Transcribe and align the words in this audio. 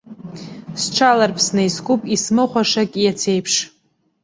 Сҽаларԥсны 0.81 1.61
искуп 1.69 2.01
исмыхәашагь 2.15 2.95
иацеиԥш. 3.01 3.53